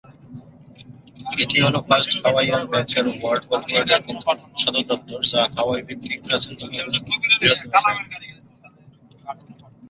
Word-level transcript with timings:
এটি 1.43 1.57
হল 1.65 1.75
First 1.87 2.11
Hawaiian 2.23 2.63
ব্যাংকের 2.71 3.05
ওয়ার্ল্ড 3.11 3.43
কর্পোরেট 3.49 3.89
এর 3.93 4.01
সদর 4.61 4.83
দপ্তর 4.89 5.19
যা 5.31 5.41
হাওয়াই 5.57 5.81
ভিত্তিক 5.87 6.19
প্রাচীনতম 6.25 6.69
এবং 6.79 6.93
বৃহত্তম 7.39 7.71
ব্যাংক। 7.85 8.07